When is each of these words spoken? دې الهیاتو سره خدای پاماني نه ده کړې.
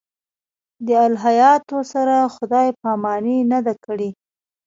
دې 0.85 0.95
الهیاتو 1.07 1.77
سره 1.93 2.15
خدای 2.35 2.67
پاماني 2.81 3.37
نه 3.51 3.59
ده 3.65 3.73
کړې. 3.85 4.09